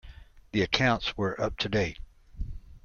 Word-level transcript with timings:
The 0.51 0.63
accounts 0.63 1.15
were 1.15 1.39
up 1.39 1.59
to 1.59 1.69
date. 1.69 1.99